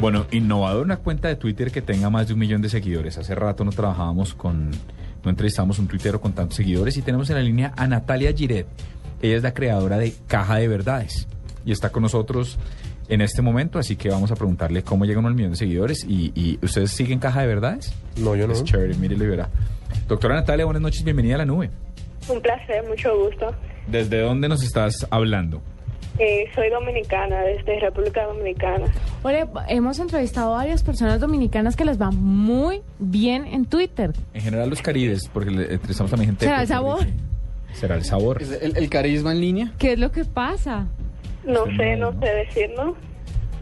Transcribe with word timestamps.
Bueno, 0.00 0.26
innovador 0.30 0.84
una 0.84 0.98
cuenta 0.98 1.28
de 1.28 1.36
Twitter 1.36 1.72
que 1.72 1.80
tenga 1.80 2.10
más 2.10 2.28
de 2.28 2.34
un 2.34 2.38
millón 2.38 2.60
de 2.60 2.68
seguidores. 2.68 3.16
Hace 3.16 3.34
rato 3.34 3.64
no 3.64 3.72
trabajábamos 3.72 4.34
con, 4.34 4.70
no 5.24 5.30
entrevistamos 5.30 5.78
un 5.78 5.88
tuitero 5.88 6.20
con 6.20 6.32
tantos 6.34 6.56
seguidores 6.56 6.96
y 6.98 7.02
tenemos 7.02 7.30
en 7.30 7.36
la 7.36 7.42
línea 7.42 7.72
a 7.76 7.86
Natalia 7.86 8.32
Giret. 8.32 8.66
Ella 9.22 9.36
es 9.36 9.42
la 9.42 9.54
creadora 9.54 9.96
de 9.96 10.12
Caja 10.26 10.56
de 10.56 10.68
Verdades 10.68 11.26
y 11.64 11.72
está 11.72 11.90
con 11.90 12.02
nosotros 12.02 12.58
en 13.08 13.22
este 13.22 13.40
momento, 13.40 13.78
así 13.78 13.96
que 13.96 14.10
vamos 14.10 14.30
a 14.30 14.34
preguntarle 14.34 14.82
cómo 14.82 15.06
llegan 15.06 15.24
al 15.24 15.34
millón 15.34 15.52
de 15.52 15.56
seguidores 15.56 16.04
y, 16.04 16.30
y 16.34 16.58
¿ustedes 16.62 16.90
siguen 16.90 17.18
Caja 17.18 17.40
de 17.40 17.46
Verdades? 17.46 17.94
No, 18.18 18.36
yo 18.36 18.46
no. 18.46 18.52
Es 18.52 18.64
chévere, 18.64 18.94
mire, 18.96 19.16
verá. 19.16 19.48
Doctora 20.06 20.34
Natalia, 20.34 20.66
buenas 20.66 20.82
noches, 20.82 21.04
bienvenida 21.04 21.36
a 21.36 21.38
la 21.38 21.46
nube. 21.46 21.70
Un 22.28 22.42
placer, 22.42 22.84
mucho 22.86 23.16
gusto. 23.16 23.54
¿Desde 23.86 24.20
dónde 24.20 24.48
nos 24.48 24.62
estás 24.62 25.06
hablando? 25.10 25.62
Eh, 26.18 26.46
soy 26.54 26.70
dominicana, 26.70 27.42
desde 27.42 27.78
República 27.80 28.24
Dominicana. 28.24 28.86
Ole, 29.22 29.46
hemos 29.68 29.98
entrevistado 29.98 30.54
a 30.54 30.58
varias 30.58 30.82
personas 30.82 31.20
dominicanas 31.20 31.76
que 31.76 31.84
les 31.84 32.00
va 32.00 32.10
muy 32.10 32.80
bien 32.98 33.44
en 33.46 33.66
Twitter. 33.66 34.12
En 34.32 34.40
general 34.40 34.70
los 34.70 34.80
caribes, 34.80 35.28
porque 35.32 35.50
le 35.50 35.62
entrevistamos 35.74 36.10
también 36.10 36.30
gente 36.30 36.46
¿Será 36.46 36.62
el 36.62 36.66
sabor? 36.68 37.06
¿Será 37.72 37.94
el 37.96 38.04
sabor? 38.04 38.40
¿Es 38.40 38.50
el, 38.62 38.76
el 38.78 38.88
carisma 38.88 39.32
en 39.32 39.40
línea? 39.40 39.72
¿Qué 39.78 39.92
es 39.92 39.98
lo 39.98 40.10
que 40.10 40.24
pasa? 40.24 40.86
No 41.44 41.66
Sí, 41.66 41.76
sé, 41.76 41.96
no, 41.96 42.12
no 42.12 42.20
sé 42.20 42.26
decir, 42.34 42.70
¿no? 42.76 42.96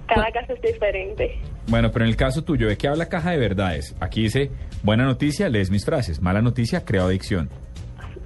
Cada 0.06 0.30
caso 0.30 0.52
es 0.52 0.62
diferente. 0.62 1.36
Bueno, 1.66 1.90
pero 1.90 2.04
en 2.04 2.10
el 2.10 2.16
caso 2.16 2.44
tuyo, 2.44 2.68
¿de 2.68 2.76
qué 2.76 2.86
habla 2.88 3.08
Caja 3.08 3.30
de 3.32 3.38
Verdades? 3.38 3.96
Aquí 3.98 4.22
dice, 4.22 4.50
buena 4.82 5.04
noticia, 5.04 5.48
lees 5.48 5.70
mis 5.70 5.84
frases. 5.84 6.20
Mala 6.20 6.40
noticia, 6.42 6.84
creo 6.84 7.06
adicción. 7.06 7.48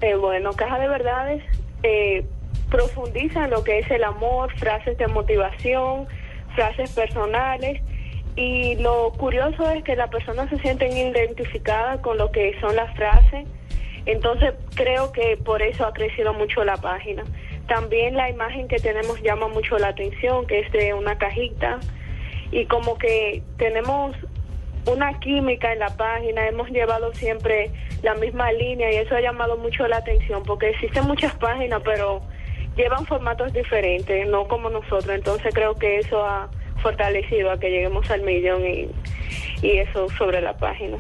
Eh, 0.01 0.15
bueno, 0.17 0.51
Caja 0.53 0.79
de 0.79 0.89
Verdades 0.89 1.43
eh, 1.83 2.25
profundiza 2.71 3.45
en 3.45 3.51
lo 3.51 3.65
que 3.65 3.79
es 3.79 3.91
el 3.91 4.05
amor, 4.05 4.53
frases 4.59 4.97
de 4.99 5.07
motivación, 5.09 6.07
frases 6.55 6.93
personales. 6.93 7.81
Y 8.37 8.77
lo 8.77 9.13
curioso 9.13 9.69
es 9.71 9.83
que 9.83 9.97
las 9.97 10.11
personas 10.11 10.49
se 10.51 10.59
sienten 10.59 10.97
identificadas 10.97 12.01
con 12.01 12.19
lo 12.19 12.31
que 12.31 12.59
son 12.61 12.77
las 12.77 12.95
frases. 12.95 13.47
Entonces 14.07 14.55
creo 14.75 15.13
que 15.13 15.37
por 15.37 15.61
eso 15.61 15.87
ha 15.87 15.93
crecido 15.93 16.33
mucho 16.33 16.65
la 16.65 16.77
página. 16.77 17.25
También 17.67 18.17
la 18.17 18.31
imagen 18.31 18.69
que 18.69 18.79
tenemos 18.79 19.21
llama 19.23 19.49
mucho 19.49 19.77
la 19.79 19.89
atención, 19.89 20.47
que 20.47 20.61
es 20.61 20.73
de 20.73 20.95
una 20.95 21.19
cajita. 21.19 21.81
Y 22.51 22.65
como 22.67 22.97
que 22.97 23.43
tenemos 23.59 24.17
una 24.87 25.19
química 25.21 25.73
en 25.73 25.81
la 25.81 25.95
página, 25.97 26.47
hemos 26.49 26.71
llevado 26.71 27.13
siempre 27.15 27.71
la 28.03 28.15
misma 28.15 28.53
línea 28.53 28.91
y 28.91 28.97
eso 28.97 29.15
ha 29.15 29.21
llamado 29.21 29.57
mucho 29.57 29.87
la 29.87 29.99
atención 29.99 30.43
porque 30.45 30.71
existen 30.71 31.05
muchas 31.05 31.35
páginas, 31.35 31.83
pero 31.85 32.23
llevan 32.79 33.05
formatos 33.05 33.53
diferentes, 33.53 34.27
no 34.29 34.49
como 34.49 34.71
nosotros. 34.71 35.11
Entonces 35.11 35.53
creo 35.55 35.75
que 35.75 35.99
eso 35.99 36.25
ha 36.25 36.49
fortalecido 36.83 37.51
a 37.51 37.59
que 37.59 37.69
lleguemos 37.71 38.09
al 38.11 38.23
millón 38.23 38.65
y, 38.65 38.89
y 39.63 39.79
eso 39.79 40.09
sobre 40.17 40.41
la 40.41 40.57
página. 40.57 40.97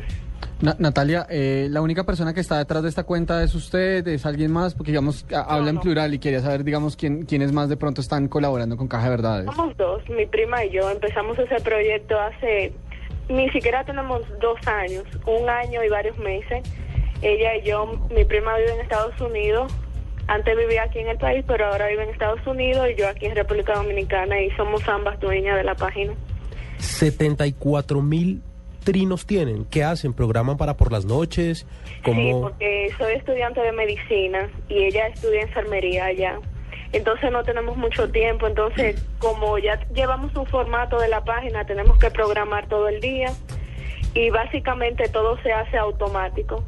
Na- 0.60 0.74
Natalia, 0.78 1.24
eh, 1.30 1.68
la 1.70 1.80
única 1.80 2.02
persona 2.04 2.34
que 2.34 2.40
está 2.40 2.58
detrás 2.58 2.82
de 2.82 2.88
esta 2.88 3.04
cuenta 3.04 3.44
es 3.44 3.54
usted, 3.54 4.06
es 4.08 4.26
alguien 4.26 4.50
más, 4.50 4.74
porque 4.74 4.90
digamos, 4.90 5.24
a- 5.32 5.54
habla 5.54 5.70
en 5.70 5.76
no. 5.76 5.80
plural 5.80 6.12
y 6.12 6.18
quería 6.18 6.40
saber, 6.40 6.64
digamos, 6.64 6.96
quién, 6.96 7.24
quiénes 7.26 7.52
más 7.52 7.68
de 7.68 7.76
pronto 7.76 8.00
están 8.00 8.26
colaborando 8.26 8.76
con 8.76 8.88
Caja 8.88 9.04
de 9.04 9.10
Verdades. 9.10 9.46
Somos 9.46 9.76
dos, 9.76 10.02
mi 10.10 10.26
prima 10.26 10.64
y 10.64 10.70
yo. 10.70 10.90
Empezamos 10.90 11.38
ese 11.38 11.56
proyecto 11.60 12.18
hace, 12.20 12.72
ni 13.28 13.48
siquiera 13.50 13.84
tenemos 13.84 14.22
dos 14.40 14.58
años, 14.66 15.04
un 15.26 15.48
año 15.48 15.84
y 15.84 15.88
varios 15.88 16.18
meses. 16.18 16.68
Ella 17.22 17.54
y 17.56 17.62
yo, 17.62 17.86
mi 18.12 18.24
prima 18.24 18.56
vive 18.56 18.74
en 18.74 18.80
Estados 18.80 19.20
Unidos. 19.20 19.72
Antes 20.28 20.56
vivía 20.56 20.82
aquí 20.82 20.98
en 20.98 21.08
el 21.08 21.18
país, 21.18 21.42
pero 21.46 21.66
ahora 21.66 21.88
vive 21.88 22.04
en 22.04 22.10
Estados 22.10 22.46
Unidos 22.46 22.86
y 22.90 23.00
yo 23.00 23.08
aquí 23.08 23.26
en 23.26 23.34
República 23.34 23.74
Dominicana 23.74 24.40
y 24.40 24.50
somos 24.52 24.86
ambas 24.86 25.18
dueñas 25.20 25.56
de 25.56 25.64
la 25.64 25.74
página. 25.74 26.12
74 26.78 28.02
mil 28.02 28.42
trinos 28.84 29.26
tienen. 29.26 29.64
¿Qué 29.64 29.82
hacen? 29.82 30.12
¿Programan 30.12 30.56
para 30.56 30.76
por 30.76 30.92
las 30.92 31.06
noches? 31.06 31.66
Sí, 32.04 32.30
porque 32.40 32.90
soy 32.98 33.14
estudiante 33.14 33.60
de 33.60 33.72
medicina 33.72 34.50
y 34.68 34.84
ella 34.84 35.06
estudia 35.08 35.42
enfermería 35.42 36.06
allá. 36.06 36.38
Entonces 36.92 37.30
no 37.30 37.42
tenemos 37.42 37.76
mucho 37.76 38.10
tiempo, 38.10 38.46
entonces 38.46 39.02
como 39.18 39.58
ya 39.58 39.78
llevamos 39.94 40.34
un 40.36 40.46
formato 40.46 40.98
de 40.98 41.08
la 41.08 41.22
página, 41.22 41.64
tenemos 41.66 41.98
que 41.98 42.10
programar 42.10 42.66
todo 42.68 42.88
el 42.88 43.00
día 43.00 43.32
y 44.14 44.30
básicamente 44.30 45.08
todo 45.08 45.40
se 45.42 45.52
hace 45.52 45.76
automático. 45.76 46.64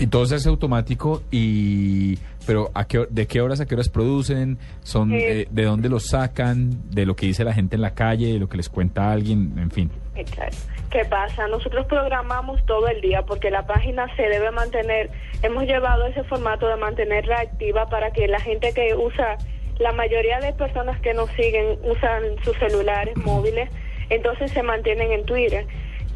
Y 0.00 0.06
todo 0.06 0.24
se 0.24 0.36
hace 0.36 0.48
automático 0.48 1.22
y... 1.30 2.18
Pero 2.46 2.70
¿a 2.72 2.86
qué, 2.86 3.06
¿de 3.10 3.26
qué 3.26 3.42
horas 3.42 3.60
a 3.60 3.66
qué 3.66 3.74
horas 3.74 3.90
producen? 3.90 4.58
son 4.82 5.12
Eh, 5.12 5.42
eh, 5.42 5.48
¿De 5.50 5.64
dónde 5.64 5.90
los 5.90 6.06
sacan? 6.06 6.90
¿De 6.90 7.04
lo 7.04 7.14
que 7.14 7.26
dice 7.26 7.44
la 7.44 7.52
gente 7.52 7.76
en 7.76 7.82
la 7.82 7.94
calle? 7.94 8.32
¿De 8.32 8.38
lo 8.38 8.48
que 8.48 8.56
les 8.56 8.70
cuenta 8.70 9.12
alguien? 9.12 9.52
En 9.58 9.70
fin. 9.70 9.90
Exacto. 10.16 10.56
¿Qué 10.90 11.04
pasa? 11.04 11.46
Nosotros 11.48 11.86
programamos 11.86 12.64
todo 12.64 12.88
el 12.88 13.00
día 13.02 13.22
porque 13.22 13.50
la 13.50 13.66
página 13.66 14.06
se 14.16 14.22
debe 14.22 14.50
mantener, 14.50 15.10
hemos 15.42 15.64
llevado 15.64 16.06
ese 16.06 16.24
formato 16.24 16.66
de 16.66 16.76
mantenerla 16.76 17.40
activa 17.40 17.86
para 17.86 18.10
que 18.10 18.26
la 18.26 18.40
gente 18.40 18.72
que 18.72 18.94
usa, 18.96 19.36
la 19.78 19.92
mayoría 19.92 20.40
de 20.40 20.52
personas 20.54 21.00
que 21.00 21.14
nos 21.14 21.30
siguen 21.32 21.78
usan 21.84 22.22
sus 22.42 22.56
celulares 22.56 23.16
móviles, 23.18 23.68
entonces 24.08 24.50
se 24.50 24.62
mantienen 24.62 25.12
en 25.12 25.24
Twitter. 25.26 25.66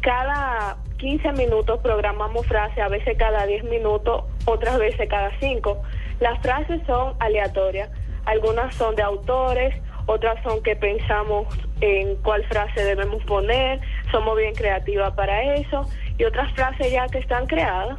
Cada 0.05 0.77
15 0.99 1.31
minutos 1.31 1.79
programamos 1.81 2.45
frases, 2.45 2.77
a 2.77 2.89
veces 2.89 3.17
cada 3.17 3.47
10 3.47 3.63
minutos, 3.63 4.23
otras 4.45 4.77
veces 4.77 5.09
cada 5.09 5.31
5. 5.39 5.81
Las 6.19 6.39
frases 6.43 6.79
son 6.85 7.15
aleatorias, 7.19 7.89
algunas 8.25 8.75
son 8.75 8.95
de 8.95 9.01
autores, 9.01 9.73
otras 10.05 10.35
son 10.43 10.61
que 10.61 10.75
pensamos 10.75 11.47
en 11.81 12.17
cuál 12.17 12.45
frase 12.45 12.83
debemos 12.83 13.23
poner, 13.23 13.81
somos 14.11 14.37
bien 14.37 14.53
creativas 14.53 15.11
para 15.15 15.55
eso, 15.55 15.89
y 16.19 16.23
otras 16.23 16.53
frases 16.53 16.91
ya 16.91 17.07
que 17.07 17.17
están 17.17 17.47
creadas. 17.47 17.97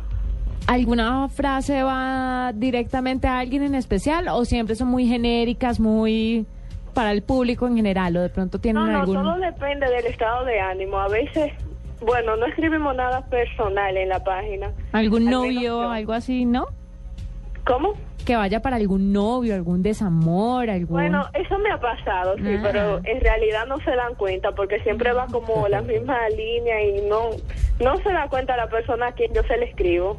¿Alguna 0.68 1.28
frase 1.28 1.82
va 1.82 2.52
directamente 2.54 3.26
a 3.26 3.40
alguien 3.40 3.64
en 3.64 3.74
especial 3.74 4.28
o 4.28 4.44
siempre 4.44 4.76
son 4.76 4.88
muy 4.88 5.08
genéricas, 5.08 5.80
muy 5.80 6.46
para 6.94 7.10
el 7.10 7.22
público 7.22 7.66
en 7.66 7.76
general 7.76 8.16
o 8.16 8.22
de 8.22 8.30
pronto 8.30 8.58
tienen 8.58 8.84
No, 8.84 8.90
no, 8.90 9.00
algún... 9.00 9.16
todo 9.16 9.36
depende 9.38 9.86
del 9.90 10.06
estado 10.06 10.44
de 10.44 10.58
ánimo. 10.58 10.98
A 10.98 11.08
veces, 11.08 11.52
bueno, 12.00 12.36
no 12.36 12.46
escribimos 12.46 12.94
nada 12.96 13.22
personal 13.26 13.96
en 13.96 14.08
la 14.08 14.22
página. 14.22 14.70
algún 14.92 15.26
Al 15.28 15.30
novio, 15.32 15.62
yo. 15.62 15.90
algo 15.90 16.12
así, 16.12 16.44
¿no? 16.44 16.66
¿Cómo? 17.66 17.94
Que 18.24 18.36
vaya 18.36 18.60
para 18.60 18.76
algún 18.76 19.12
novio, 19.12 19.54
algún 19.54 19.82
desamor, 19.82 20.68
algún... 20.70 20.96
Bueno, 20.98 21.26
eso 21.34 21.58
me 21.58 21.70
ha 21.70 21.78
pasado, 21.80 22.36
sí, 22.36 22.42
Ah. 22.56 22.60
pero 22.62 22.98
en 23.04 23.20
realidad 23.20 23.66
no 23.66 23.78
se 23.80 23.90
dan 23.92 24.14
cuenta 24.16 24.52
porque 24.52 24.80
siempre 24.80 25.12
va 25.12 25.26
como 25.26 25.66
la 25.68 25.80
misma 25.82 26.28
línea 26.30 26.82
y 26.84 27.02
no 27.08 27.30
no 27.80 27.96
se 27.98 28.10
da 28.10 28.28
cuenta 28.28 28.56
la 28.56 28.68
persona 28.68 29.08
a 29.08 29.12
quien 29.12 29.32
yo 29.34 29.42
se 29.42 29.56
le 29.58 29.66
escribo. 29.66 30.18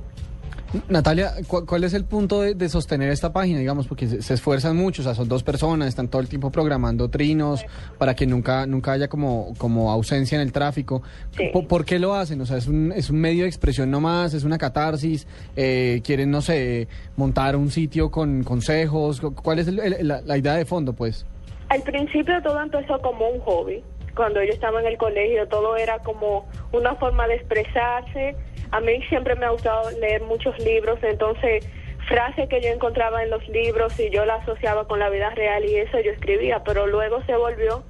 Natalia, 0.89 1.31
¿cu- 1.47 1.65
¿cuál 1.65 1.83
es 1.83 1.93
el 1.93 2.03
punto 2.05 2.41
de, 2.41 2.53
de 2.55 2.69
sostener 2.69 3.09
esta 3.11 3.31
página? 3.31 3.59
Digamos, 3.59 3.87
porque 3.87 4.07
se, 4.07 4.21
se 4.21 4.33
esfuerzan 4.33 4.75
mucho, 4.75 5.01
o 5.01 5.05
sea, 5.05 5.15
son 5.15 5.27
dos 5.27 5.43
personas, 5.43 5.87
están 5.87 6.07
todo 6.09 6.21
el 6.21 6.27
tiempo 6.27 6.51
programando 6.51 7.09
trinos 7.09 7.65
para 7.97 8.15
que 8.15 8.25
nunca 8.27 8.65
nunca 8.65 8.91
haya 8.91 9.07
como, 9.07 9.53
como 9.57 9.91
ausencia 9.91 10.35
en 10.35 10.41
el 10.41 10.51
tráfico. 10.51 11.01
Sí. 11.37 11.49
¿Por, 11.53 11.67
por 11.67 11.85
qué 11.85 11.99
lo 11.99 12.13
hacen? 12.15 12.41
O 12.41 12.45
sea, 12.45 12.57
es 12.57 12.67
un, 12.67 12.91
es 12.91 13.09
un 13.09 13.17
medio 13.19 13.43
de 13.43 13.49
expresión 13.49 13.89
nomás, 13.89 14.33
es 14.33 14.43
una 14.43 14.57
catarsis, 14.57 15.25
eh, 15.55 16.01
quieren, 16.03 16.31
no 16.31 16.41
sé, 16.41 16.87
montar 17.15 17.55
un 17.55 17.71
sitio 17.71 18.11
con 18.11 18.43
consejos. 18.43 19.21
Cu- 19.21 19.33
¿Cuál 19.35 19.59
es 19.59 19.67
el- 19.67 19.79
el- 19.79 20.07
la, 20.07 20.21
la 20.21 20.37
idea 20.37 20.53
de 20.55 20.65
fondo, 20.65 20.93
pues? 20.93 21.25
Al 21.69 21.81
principio 21.83 22.33
todo 22.43 22.61
empezó 22.61 22.99
como 23.01 23.27
un 23.29 23.39
hobby. 23.41 23.83
Cuando 24.17 24.43
yo 24.43 24.51
estaba 24.51 24.81
en 24.81 24.87
el 24.87 24.97
colegio 24.97 25.47
todo 25.47 25.77
era 25.77 25.99
como 25.99 26.49
una 26.73 26.95
forma 26.95 27.27
de 27.27 27.35
expresarse. 27.35 28.35
A 28.71 28.79
mí 28.81 29.01
siempre 29.09 29.35
me 29.35 29.45
ha 29.45 29.49
gustado 29.51 29.91
leer 29.91 30.23
muchos 30.23 30.57
libros, 30.59 30.97
entonces 31.03 31.69
frases 32.09 32.49
que 32.49 32.59
yo 32.61 32.69
encontraba 32.69 33.21
en 33.23 33.29
los 33.29 33.47
libros 33.47 33.97
y 33.99 34.09
yo 34.09 34.25
la 34.25 34.35
asociaba 34.35 34.87
con 34.87 34.97
la 34.99 35.09
vida 35.09 35.29
real 35.31 35.63
y 35.65 35.75
eso 35.75 35.99
yo 35.99 36.11
escribía, 36.11 36.63
pero 36.63 36.87
luego 36.87 37.21
se 37.25 37.35
volvió 37.35 37.83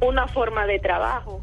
una 0.00 0.28
forma 0.28 0.66
de 0.66 0.78
trabajo, 0.78 1.40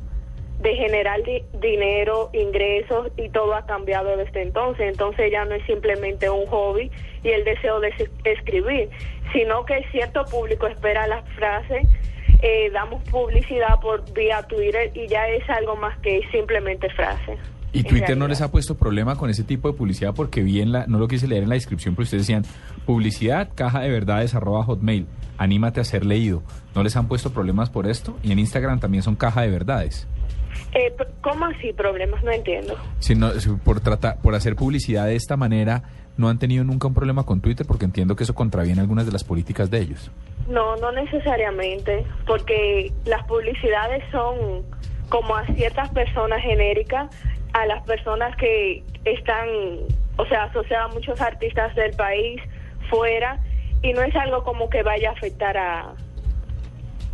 de 0.60 0.76
generar 0.76 1.22
di- 1.24 1.44
dinero, 1.54 2.30
ingresos 2.32 3.10
y 3.18 3.30
todo 3.30 3.54
ha 3.56 3.66
cambiado 3.66 4.16
desde 4.18 4.44
entonces. 4.44 4.88
Entonces 4.88 5.30
ya 5.32 5.44
no 5.46 5.56
es 5.56 5.66
simplemente 5.66 6.30
un 6.30 6.46
hobby 6.48 6.90
y 7.24 7.30
el 7.32 7.44
deseo 7.44 7.80
de 7.82 7.90
es- 7.90 8.12
escribir, 8.24 8.90
sino 9.34 9.66
que 9.66 9.84
cierto 9.92 10.24
público 10.26 10.68
espera 10.68 11.06
las 11.08 11.28
frases 11.32 11.88
eh, 12.42 12.70
damos 12.72 13.04
publicidad 13.10 13.80
por 13.80 14.12
vía 14.14 14.42
Twitter 14.44 14.92
y 14.96 15.08
ya 15.08 15.28
es 15.28 15.48
algo 15.50 15.76
más 15.76 15.98
que 16.00 16.22
simplemente 16.32 16.90
frase. 16.90 17.38
¿Y 17.74 17.84
Twitter 17.84 18.18
no 18.18 18.28
les 18.28 18.42
ha 18.42 18.52
puesto 18.52 18.76
problema 18.76 19.16
con 19.16 19.30
ese 19.30 19.44
tipo 19.44 19.72
de 19.72 19.78
publicidad? 19.78 20.14
Porque 20.14 20.42
vi 20.42 20.60
en 20.60 20.74
la, 20.74 20.88
no 20.88 20.98
lo 21.00 21.08
quise 21.08 21.28
leer 21.28 21.44
en 21.44 21.50
la 21.50 21.56
descripción, 21.56 21.96
pero 21.96 22.04
ustedes 22.04 22.24
decían 22.24 22.44
publicidad, 22.86 23.50
caja 23.56 23.80
de 23.80 23.90
verdades, 23.90 24.36
arroba 24.36 24.64
hotmail, 24.64 25.08
anímate 25.38 25.80
a 25.80 25.86
ser 25.86 26.06
leído. 26.06 26.44
¿No 26.76 26.84
les 26.84 26.96
han 26.98 27.08
puesto 27.08 27.32
problemas 27.32 27.70
por 27.70 27.88
esto? 27.88 28.18
Y 28.24 28.32
en 28.34 28.40
Instagram 28.40 28.80
también 28.80 29.04
son 29.04 29.16
caja 29.16 29.42
de 29.42 29.50
verdades. 29.50 30.08
Eh, 30.74 30.94
¿Cómo 31.22 31.46
así 31.46 31.72
problemas? 31.74 32.24
No 32.24 32.32
entiendo. 32.32 32.76
Si 33.00 33.16
no, 33.16 33.32
si 33.40 33.50
por, 33.50 33.80
tratar, 33.80 34.20
por 34.22 34.36
hacer 34.36 34.56
publicidad 34.56 35.06
de 35.06 35.16
esta 35.16 35.38
manera, 35.38 35.84
¿no 36.18 36.28
han 36.28 36.40
tenido 36.40 36.64
nunca 36.66 36.88
un 36.88 36.94
problema 36.94 37.24
con 37.24 37.40
Twitter? 37.40 37.66
Porque 37.66 37.86
entiendo 37.86 38.16
que 38.16 38.24
eso 38.24 38.36
contraviene 38.36 38.82
algunas 38.82 39.06
de 39.06 39.14
las 39.14 39.24
políticas 39.24 39.72
de 39.72 39.80
ellos. 39.80 40.12
No, 40.48 40.76
no 40.78 40.92
necesariamente, 40.92 42.06
porque 42.26 42.92
las 43.06 43.24
publicidades 43.26 44.04
son 44.12 44.64
como 45.10 45.36
a 45.36 45.46
ciertas 45.48 45.90
personas 45.90 46.42
genéricas, 46.42 47.10
a 47.54 47.66
las 47.66 47.84
personas 47.84 48.36
que 48.38 48.84
están, 49.06 49.48
o 50.18 50.26
sea, 50.26 50.44
asociadas 50.44 50.92
a 50.92 50.94
muchos 50.94 51.22
artistas 51.22 51.76
del 51.76 51.94
país 51.94 52.42
fuera, 52.90 53.40
y 53.82 53.94
no 53.94 54.02
es 54.02 54.16
algo 54.16 54.44
como 54.44 54.70
que 54.70 54.84
vaya 54.84 55.10
a 55.10 55.14
afectar 55.14 55.58
a 55.58 55.94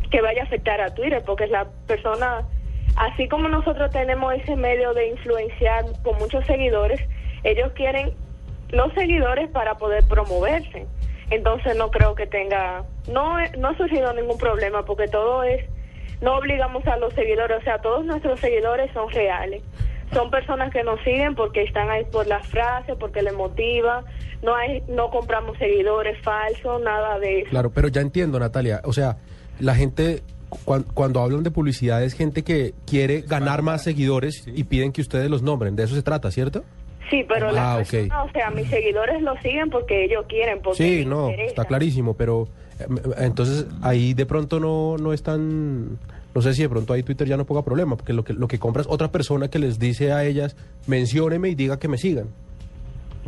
que 0.10 0.22
vaya 0.22 0.44
a 0.44 0.46
afectar 0.46 0.80
a 0.80 0.94
Twitter, 0.94 1.22
porque 1.26 1.46
es 1.46 1.52
la 1.52 1.68
persona, 1.86 2.48
así 2.96 3.28
como 3.28 3.50
nosotros 3.50 3.92
tenemos 3.92 4.34
ese 4.36 4.56
medio 4.56 4.94
de 4.94 5.10
influenciar 5.10 5.86
con 6.04 6.18
muchos 6.18 6.46
seguidores, 6.46 7.02
ellos 7.44 7.72
quieren 7.74 8.14
los 8.70 8.94
seguidores 8.94 9.50
para 9.50 9.76
poder 9.76 10.06
promoverse. 10.08 10.88
Entonces 11.30 11.76
no 11.76 11.92
creo 11.92 12.16
que 12.16 12.26
tenga, 12.28 12.84
no, 13.12 13.36
no 13.58 13.68
ha 13.68 13.78
surgido 13.78 14.14
ningún 14.14 14.38
problema 14.38 14.86
porque 14.86 15.08
todo 15.08 15.44
es, 15.44 15.66
no 16.22 16.38
obligamos 16.38 16.86
a 16.88 16.98
los 16.98 17.14
seguidores, 17.14 17.58
o 17.60 17.62
sea, 17.64 17.80
todos 17.80 18.06
nuestros 18.06 18.40
seguidores 18.40 18.92
son 18.94 19.10
reales. 19.12 19.62
Son 20.14 20.32
personas 20.32 20.72
que 20.72 20.84
nos 20.84 21.02
siguen 21.02 21.36
porque 21.36 21.64
están 21.64 21.90
ahí 21.90 22.06
por 22.06 22.28
las 22.28 22.48
frases, 22.48 22.96
porque 22.98 23.22
les 23.22 23.34
motiva. 23.34 24.06
No 24.42 24.56
hay, 24.56 24.82
no 24.88 25.10
compramos 25.10 25.58
seguidores 25.58 26.18
falsos, 26.24 26.82
nada 26.82 27.20
de 27.20 27.42
eso. 27.42 27.50
Claro, 27.50 27.72
pero 27.72 27.90
ya 27.90 28.00
entiendo, 28.00 28.40
Natalia. 28.40 28.80
O 28.86 28.94
sea, 28.94 29.18
la 29.60 29.76
gente, 29.76 30.22
cuan- 30.64 30.86
cuando, 30.94 31.20
hablan 31.20 31.44
de 31.44 31.52
publicidad, 31.52 32.02
es 32.04 32.14
gente 32.14 32.44
que 32.44 32.74
quiere 32.86 33.20
ganar 33.20 33.64
más 33.64 33.84
seguidores 33.84 34.48
y 34.48 34.64
piden 34.64 34.94
que 34.94 35.02
ustedes 35.02 35.30
los 35.30 35.42
nombren. 35.42 35.76
De 35.76 35.84
eso 35.84 35.94
se 35.94 36.04
trata, 36.04 36.32
¿cierto? 36.32 36.64
Sí, 37.10 37.24
pero 37.28 37.50
Ah, 37.50 37.52
las 37.52 37.88
ok. 37.88 37.92
personas, 37.92 38.30
o 38.30 38.32
sea, 38.32 38.50
mis 38.52 38.68
seguidores 38.70 39.22
lo 39.22 39.36
siguen 39.42 39.70
porque 39.70 40.06
ellos 40.06 40.26
quieren, 40.28 40.60
porque 40.62 40.84
Sí, 40.84 40.98
les 41.00 41.08
no, 41.08 41.30
interesa. 41.30 41.50
está 41.50 41.66
clarísimo, 41.66 42.14
pero 42.16 42.48
eh, 42.80 42.86
entonces 43.20 43.66
ahí 43.82 44.14
de 44.14 44.26
pronto 44.26 44.60
no, 44.60 44.98
no 44.98 45.14
es 45.14 45.24
tan... 45.24 45.98
No 46.36 46.42
sé 46.42 46.54
si 46.54 46.62
de 46.62 46.70
pronto 46.70 46.94
ahí 46.94 47.02
Twitter 47.04 47.28
ya 47.28 47.36
no 47.38 47.46
ponga 47.46 47.64
problema, 47.64 47.96
porque 47.96 48.14
lo 48.14 48.24
que, 48.24 48.34
lo 48.34 48.48
que 48.48 48.60
compra 48.60 48.82
es 48.82 48.88
otra 48.90 49.08
persona 49.12 49.48
que 49.48 49.58
les 49.58 49.80
dice 49.80 50.12
a 50.12 50.24
ellas, 50.26 50.56
mencióneme 50.86 51.50
y 51.50 51.56
diga 51.56 51.80
que 51.80 51.88
me 51.88 51.98
sigan. 51.98 52.28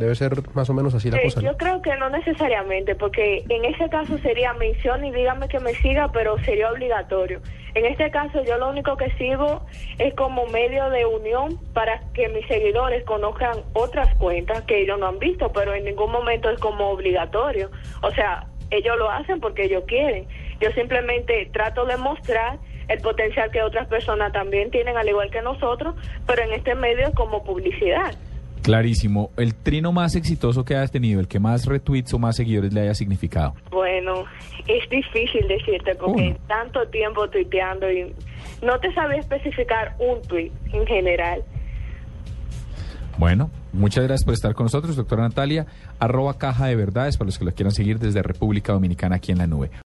Debe 0.00 0.14
ser 0.14 0.32
más 0.54 0.70
o 0.70 0.72
menos 0.72 0.94
así 0.94 1.10
la 1.10 1.20
cosa. 1.20 1.42
¿no? 1.42 1.52
yo 1.52 1.56
creo 1.58 1.82
que 1.82 1.94
no 1.96 2.08
necesariamente, 2.08 2.94
porque 2.94 3.44
en 3.46 3.66
ese 3.66 3.86
caso 3.90 4.16
sería 4.18 4.54
mención 4.54 5.04
y 5.04 5.12
dígame 5.12 5.46
que 5.46 5.60
me 5.60 5.74
siga, 5.74 6.10
pero 6.10 6.38
sería 6.38 6.72
obligatorio. 6.72 7.42
En 7.74 7.84
este 7.84 8.10
caso 8.10 8.42
yo 8.42 8.56
lo 8.56 8.70
único 8.70 8.96
que 8.96 9.10
sigo 9.18 9.60
es 9.98 10.14
como 10.14 10.46
medio 10.46 10.88
de 10.88 11.04
unión 11.04 11.58
para 11.74 12.00
que 12.14 12.30
mis 12.30 12.46
seguidores 12.46 13.04
conozcan 13.04 13.58
otras 13.74 14.14
cuentas 14.14 14.62
que 14.62 14.80
ellos 14.80 14.98
no 14.98 15.06
han 15.06 15.18
visto, 15.18 15.52
pero 15.52 15.74
en 15.74 15.84
ningún 15.84 16.10
momento 16.10 16.48
es 16.48 16.58
como 16.60 16.88
obligatorio. 16.88 17.70
O 18.00 18.10
sea, 18.12 18.46
ellos 18.70 18.96
lo 18.96 19.10
hacen 19.10 19.38
porque 19.38 19.64
ellos 19.64 19.84
quieren. 19.86 20.26
Yo 20.60 20.70
simplemente 20.72 21.50
trato 21.52 21.84
de 21.84 21.98
mostrar 21.98 22.58
el 22.88 23.00
potencial 23.02 23.50
que 23.50 23.60
otras 23.62 23.86
personas 23.86 24.32
también 24.32 24.70
tienen, 24.70 24.96
al 24.96 25.06
igual 25.06 25.30
que 25.30 25.42
nosotros, 25.42 25.94
pero 26.26 26.42
en 26.42 26.52
este 26.54 26.74
medio 26.74 27.08
es 27.08 27.14
como 27.14 27.44
publicidad. 27.44 28.14
Clarísimo. 28.62 29.30
El 29.36 29.54
trino 29.54 29.92
más 29.92 30.14
exitoso 30.14 30.64
que 30.64 30.76
has 30.76 30.90
tenido, 30.90 31.20
el 31.20 31.28
que 31.28 31.40
más 31.40 31.66
retweets 31.66 32.12
o 32.14 32.18
más 32.18 32.36
seguidores 32.36 32.72
le 32.72 32.82
haya 32.82 32.94
significado. 32.94 33.54
Bueno, 33.70 34.24
es 34.66 34.88
difícil 34.90 35.46
decirte 35.48 35.94
porque 35.94 36.36
tanto 36.46 36.86
tiempo 36.88 37.28
tuiteando 37.28 37.90
y 37.90 38.14
no 38.62 38.78
te 38.80 38.92
sabía 38.92 39.18
especificar 39.18 39.96
un 39.98 40.20
tweet 40.22 40.52
en 40.72 40.86
general. 40.86 41.42
Bueno, 43.18 43.50
muchas 43.72 44.04
gracias 44.04 44.24
por 44.24 44.34
estar 44.34 44.54
con 44.54 44.64
nosotros, 44.64 44.96
doctora 44.96 45.22
Natalia. 45.22 45.66
Arroba 45.98 46.38
caja 46.38 46.66
de 46.66 46.76
verdades 46.76 47.16
para 47.16 47.26
los 47.26 47.38
que 47.38 47.44
lo 47.44 47.52
quieran 47.52 47.72
seguir 47.72 47.98
desde 47.98 48.22
República 48.22 48.72
Dominicana 48.72 49.16
aquí 49.16 49.32
en 49.32 49.38
la 49.38 49.46
nube. 49.46 49.70